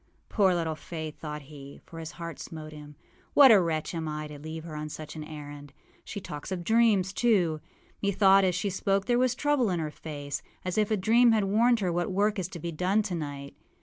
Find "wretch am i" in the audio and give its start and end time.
3.61-4.25